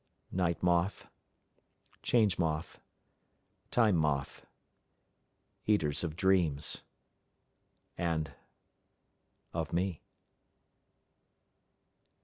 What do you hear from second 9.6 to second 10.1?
me!